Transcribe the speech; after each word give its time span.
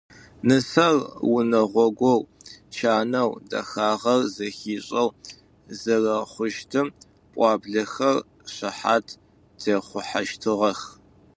Нысэр 0.47 0.97
унэгъогоу, 1.33 2.21
чанэу, 2.75 3.31
дэхагъэр 3.49 4.21
зэхишӏэу 4.35 5.09
зэрэхъущтым 5.79 6.87
пӏуаблэхэр 7.33 8.17
шыхьат 8.53 9.05
техъухьэщтыгъэх. 9.59 10.79